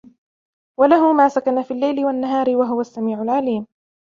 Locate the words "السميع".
2.81-3.21